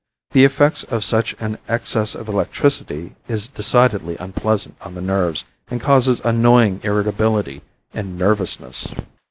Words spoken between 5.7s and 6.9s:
causes annoying